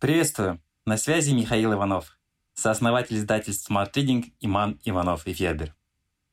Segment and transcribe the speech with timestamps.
[0.00, 0.62] Приветствую!
[0.86, 2.18] На связи Михаил Иванов,
[2.54, 5.74] сооснователь издательств Smart Reading Иман Иванов и Федер.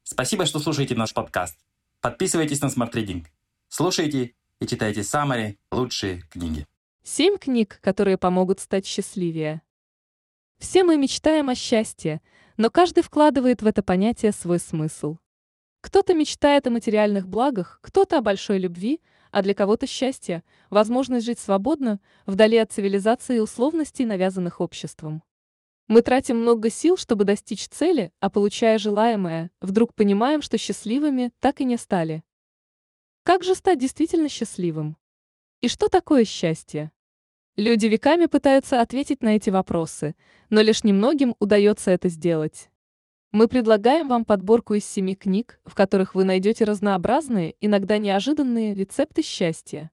[0.04, 1.60] Спасибо, что слушаете наш подкаст.
[2.00, 3.26] Подписывайтесь на Smart Reading.
[3.68, 6.66] Слушайте и читайте самые лучшие книги.
[7.04, 9.62] Семь книг, которые помогут стать счастливее.
[10.60, 12.22] Все мы мечтаем о счастье,
[12.56, 15.18] но каждый вкладывает в это понятие свой смысл.
[15.82, 19.02] Кто-то мечтает о материальных благах, кто-то о большой любви,
[19.38, 25.22] а для кого-то счастье– возможность жить свободно, вдали от цивилизации и условностей, навязанных обществом.
[25.88, 31.62] Мы тратим много сил, чтобы достичь цели, а получая желаемое, вдруг понимаем, что счастливыми так
[31.62, 32.24] и не стали.
[33.22, 34.98] Как же стать действительно счастливым?
[35.62, 36.92] И что такое счастье?
[37.58, 40.16] Люди веками пытаются ответить на эти вопросы,
[40.50, 42.72] но лишь немногим удается это сделать.
[43.32, 49.22] Мы предлагаем вам подборку из семи книг, в которых вы найдете разнообразные, иногда неожиданные рецепты
[49.22, 49.92] счастья.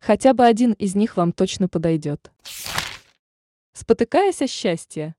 [0.00, 2.32] Хотя бы один из них вам точно подойдет.
[3.72, 5.14] Спотыкаясь о счастье.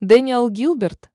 [0.00, 1.10] Дэниел Гилберт.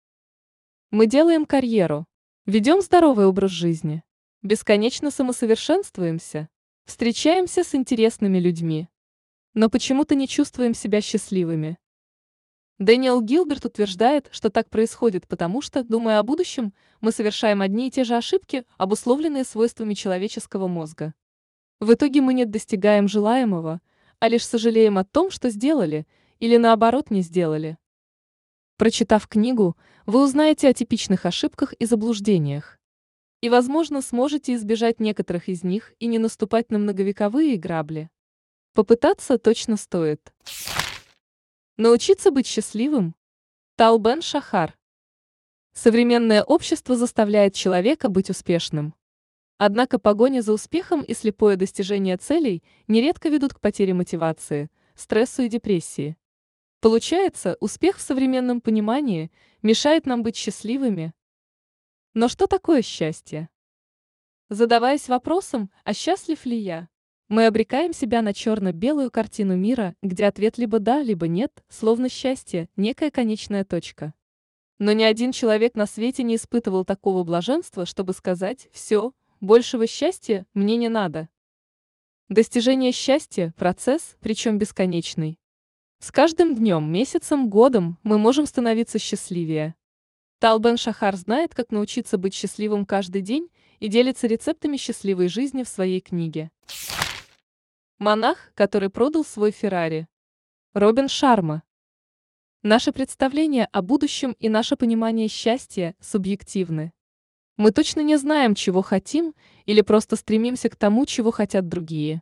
[0.90, 2.08] Мы делаем карьеру,
[2.48, 4.04] ведем здоровый образ жизни,
[4.42, 6.50] бесконечно самосовершенствуемся,
[6.86, 8.90] встречаемся с интересными людьми.
[9.54, 11.78] Но почему-то не чувствуем себя счастливыми.
[12.80, 17.92] Дэниел Гилберт утверждает, что так происходит потому, что, думая о будущем, мы совершаем одни и
[17.92, 21.14] те же ошибки, обусловленные свойствами человеческого мозга.
[21.82, 23.82] В итоге мы не достигаем желаемого,
[24.20, 26.08] а лишь сожалеем о том, что сделали,
[26.40, 27.78] или наоборот не сделали.
[28.78, 32.80] Прочитав книгу, вы узнаете о типичных ошибках и заблуждениях.
[33.42, 38.10] И, возможно, сможете избежать некоторых из них и не наступать на многовековые грабли.
[38.74, 40.32] Попытаться точно стоит.
[41.82, 43.16] Научиться быть счастливым?
[43.78, 44.78] Талбен Шахар.
[45.72, 48.94] Современное общество заставляет человека быть успешным.
[49.58, 55.48] Однако погоня за успехом и слепое достижение целей нередко ведут к потере мотивации, стрессу и
[55.48, 56.18] депрессии.
[56.82, 61.14] Получается, успех в современном понимании мешает нам быть счастливыми.
[62.14, 63.48] Но что такое счастье?
[64.50, 66.90] Задаваясь вопросом, а счастлив ли я?
[67.30, 72.70] Мы обрекаем себя на черно-белую картину мира, где ответ либо да, либо нет, словно счастье,
[72.76, 74.16] некая конечная точка.
[74.80, 80.48] Но ни один человек на свете не испытывал такого блаженства, чтобы сказать «все, большего счастья
[80.56, 81.30] мне не надо».
[82.30, 85.38] Достижение счастья– процесс, причем бесконечный.
[86.00, 89.76] С каждым днем, месяцем, годом мы можем становиться счастливее.
[90.40, 95.68] Талбен Шахар знает, как научиться быть счастливым каждый день и делится рецептами счастливой жизни в
[95.68, 96.50] своей книге.
[98.00, 100.08] Монах, который продал свой Феррари.
[100.74, 101.64] Робин Шарма.
[102.64, 106.94] Наше представление о будущем и наше понимание счастья субъективны.
[107.58, 112.22] Мы точно не знаем, чего хотим, или просто стремимся к тому, чего хотят другие.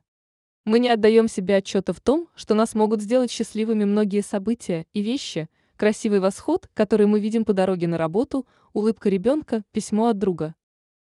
[0.66, 5.04] Мы не отдаем себе отчета в том, что нас могут сделать счастливыми многие события и
[5.04, 10.56] вещи, красивый восход, который мы видим по дороге на работу, улыбка ребенка, письмо от друга.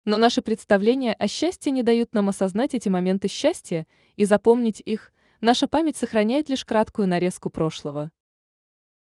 [0.05, 3.87] Но наши представления о счастье не дают нам осознать эти моменты счастья
[4.17, 8.11] и запомнить их, наша память сохраняет лишь краткую нарезку прошлого.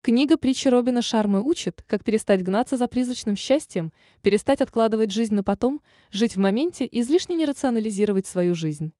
[0.03, 5.43] Книга притчи Робина Шармы учит, как перестать гнаться за призрачным счастьем, перестать откладывать жизнь на
[5.43, 8.93] потом, жить в моменте и излишне не рационализировать свою жизнь.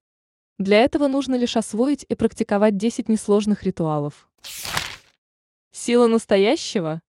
[0.58, 4.30] Для этого нужно лишь освоить и практиковать 10 несложных ритуалов.
[5.72, 7.02] Сила настоящего.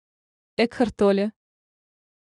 [0.57, 1.31] Экхарт Толле.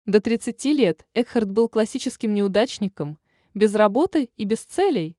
[0.06, 3.18] До 30 лет Экхард был классическим неудачником,
[3.54, 5.16] без работы и без целей.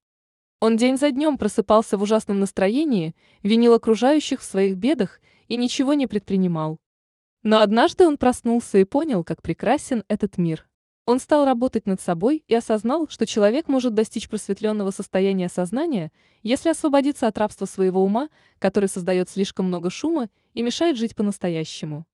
[0.62, 5.94] Он день за днем просыпался в ужасном настроении, винил окружающих в своих бедах и ничего
[5.94, 6.80] не предпринимал.
[7.44, 10.66] Но однажды он проснулся и понял, как прекрасен этот мир.
[11.06, 16.70] Он стал работать над собой и осознал, что человек может достичь просветленного состояния сознания, если
[16.70, 22.06] освободиться от рабства своего ума, который создает слишком много шума и мешает жить по-настоящему.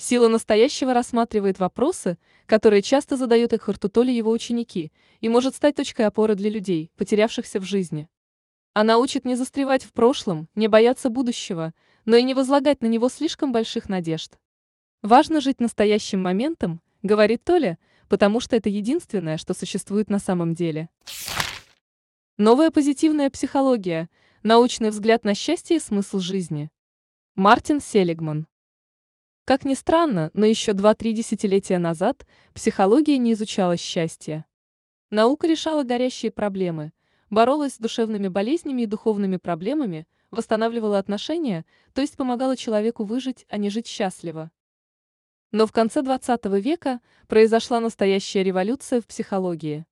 [0.00, 2.16] Сила настоящего рассматривает вопросы,
[2.46, 7.60] которые часто задают Экхарту Толли его ученики, и может стать точкой опоры для людей, потерявшихся
[7.60, 8.08] в жизни.
[8.72, 11.74] Она учит не застревать в прошлом, не бояться будущего,
[12.06, 14.38] но и не возлагать на него слишком больших надежд.
[15.02, 17.76] Важно жить настоящим моментом, говорит Толя,
[18.08, 20.88] потому что это единственное, что существует на самом деле.
[22.38, 24.08] Новая позитивная психология,
[24.42, 26.70] научный взгляд на счастье и смысл жизни.
[27.34, 28.46] Мартин Селигман
[29.50, 32.24] как ни странно, но еще два-три десятилетия назад
[32.54, 34.44] психология не изучала счастье.
[35.10, 36.92] Наука решала горящие проблемы,
[37.30, 41.64] боролась с душевными болезнями и духовными проблемами, восстанавливала отношения,
[41.94, 44.52] то есть помогала человеку выжить, а не жить счастливо.
[45.50, 49.84] Но в конце 20 века произошла настоящая революция в психологии.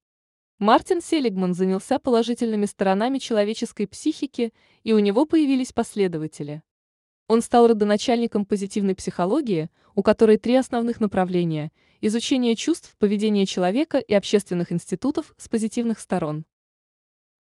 [0.61, 4.53] Мартин Селигман занялся положительными сторонами человеческой психики,
[4.85, 6.63] и у него появились последователи.
[7.29, 11.71] Он стал родоначальником позитивной психологии, у которой три основных направления–
[12.01, 16.47] изучение чувств, поведения человека и общественных институтов с позитивных сторон.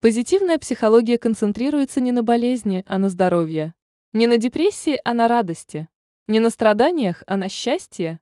[0.01, 3.75] Позитивная психология концентрируется не на болезни, а на здоровье.
[4.11, 5.87] Не на депрессии, а на радости.
[6.27, 8.19] Не на страданиях, а на счастье.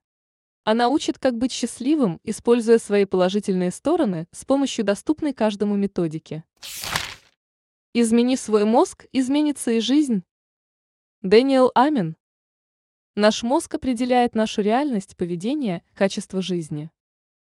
[0.64, 6.44] Она учит, как быть счастливым, используя свои положительные стороны с помощью доступной каждому методики.
[7.94, 10.24] Измени свой мозг, изменится и жизнь.
[11.24, 12.16] Дэниел Амин.
[13.16, 16.90] Наш мозг определяет нашу реальность, поведение, качество жизни.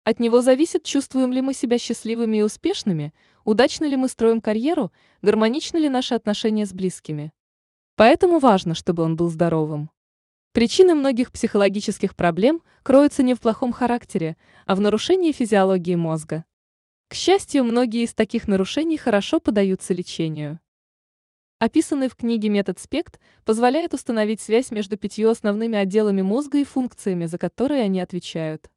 [0.04, 3.14] От него зависит, чувствуем ли мы себя счастливыми и успешными,
[3.46, 4.92] удачно ли мы строим карьеру,
[5.22, 7.32] гармоничны ли наши отношения с близкими.
[7.96, 9.88] Поэтому важно, чтобы он был здоровым.
[10.52, 14.36] Причины многих психологических проблем кроются не в плохом характере,
[14.66, 16.44] а в нарушении физиологии мозга.
[17.08, 20.60] К счастью, многие из таких нарушений хорошо поддаются лечению.
[21.62, 27.26] Описанный в книге метод СПЕКТ позволяет установить связь между пятью основными отделами мозга и функциями,
[27.26, 28.68] за которые они отвечают.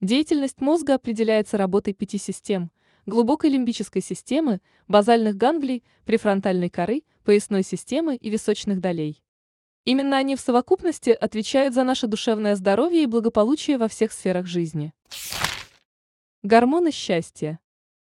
[0.00, 2.70] Деятельность мозга определяется работой пяти систем–
[3.06, 9.20] глубокой лимбической системы, базальных ганглий, префронтальной коры, поясной системы и височных долей.
[9.84, 14.92] Именно они в совокупности отвечают за наше душевное здоровье и благополучие во всех сферах жизни.
[16.44, 17.58] Гормоны счастья.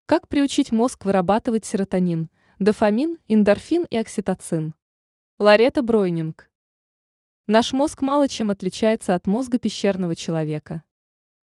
[0.06, 2.30] Как приучить мозг вырабатывать серотонин,
[2.64, 4.74] дофамин, эндорфин и окситоцин?
[5.38, 6.50] Ларета Бройнинг.
[7.46, 10.82] Наш мозг мало чем отличается от мозга пещерного человека.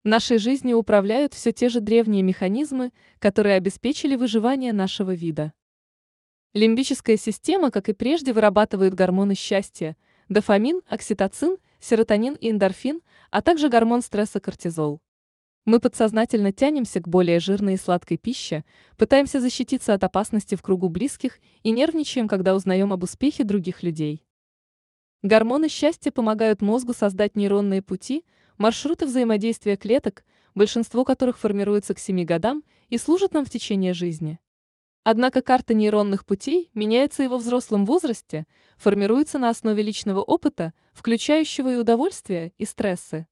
[0.06, 5.51] Нашей жизнью управляют все те же древние механизмы, которые обеспечили выживание нашего вида.
[6.54, 9.98] Лимбическая система, как и прежде, вырабатывает гормоны счастья–
[10.30, 15.01] дофамин, окситоцин, серотонин и эндорфин, а также гормон стресса кортизол.
[15.69, 18.66] Мы подсознательно тянемся к более жирной и сладкой пище,
[18.98, 24.25] пытаемся защититься от опасности в кругу близких и нервничаем, когда узнаем об успехе других людей.
[25.21, 28.25] Гормоны счастья помогают мозгу создать нейронные пути,
[28.57, 30.25] маршруты взаимодействия клеток,
[30.56, 34.39] большинство которых формируется к 7 годам и служат нам в течение жизни.
[35.04, 41.75] Однако карта нейронных путей меняется и во взрослом возрасте, формируется на основе личного опыта, включающего
[41.75, 43.27] и удовольствия, и стрессы.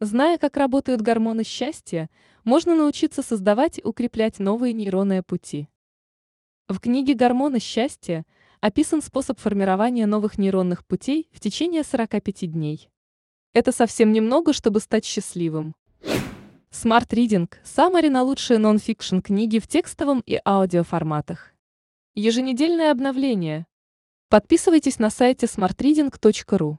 [0.00, 2.10] Зная, как работают гормоны счастья,
[2.44, 5.68] можно научиться создавать и укреплять новые нейронные пути.
[6.68, 8.26] В книге «Гормоны счастья»
[8.60, 12.90] описан способ формирования новых нейронных путей в течение 45 дней.
[13.54, 15.74] Это совсем немного, чтобы стать счастливым.
[16.70, 21.54] Smart Reading– самые на лучшие нон-фикшн книги в текстовом и аудиоформатах.
[22.14, 23.66] Еженедельное обновление.
[24.28, 26.76] Подписывайтесь на сайте smartreading.ru.